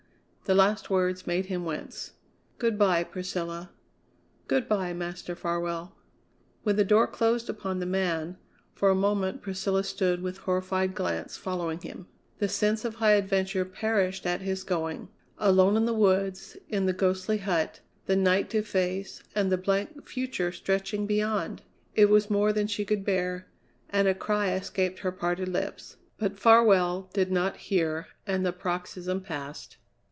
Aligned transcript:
The 0.45 0.55
last 0.55 0.89
words 0.89 1.25
made 1.25 1.45
him 1.45 1.63
wince. 1.63 2.11
"Good 2.57 2.77
bye, 2.77 3.05
Priscilla." 3.05 3.69
"Good 4.49 4.67
bye, 4.67 4.91
Master 4.91 5.33
Farwell." 5.33 5.95
When 6.63 6.75
the 6.75 6.83
door 6.83 7.07
closed 7.07 7.49
upon 7.49 7.79
the 7.79 7.85
man, 7.85 8.35
for 8.73 8.89
a 8.89 8.95
moment 8.95 9.41
Priscilla 9.41 9.81
stood 9.81 10.21
with 10.21 10.39
horrified 10.39 10.93
glance 10.93 11.37
following 11.37 11.79
him. 11.79 12.05
The 12.39 12.49
sense 12.49 12.83
of 12.83 12.95
high 12.95 13.13
adventure 13.13 13.63
perished 13.63 14.25
at 14.25 14.41
his 14.41 14.65
going. 14.65 15.07
Alone 15.37 15.77
in 15.77 15.85
the 15.85 15.93
woods, 15.93 16.57
in 16.67 16.85
the 16.85 16.91
ghostly 16.91 17.37
hut, 17.37 17.79
the 18.05 18.17
night 18.17 18.49
to 18.49 18.61
face, 18.61 19.23
and 19.33 19.53
the 19.53 19.57
blank 19.57 20.05
future 20.05 20.51
stretching 20.51 21.05
beyond! 21.07 21.61
It 21.95 22.09
was 22.09 22.29
more 22.29 22.51
than 22.51 22.67
she 22.67 22.83
could 22.83 23.05
bear, 23.05 23.47
and 23.89 24.05
a 24.05 24.13
cry 24.13 24.51
escaped 24.51 24.99
her 24.99 25.13
parted 25.13 25.47
lips. 25.47 25.95
But 26.17 26.37
Farwell 26.37 27.09
did 27.13 27.31
not 27.31 27.55
hear, 27.55 28.07
and 28.27 28.45
the 28.45 28.51
paroxysm 28.51 29.21
passed. 29.21 29.77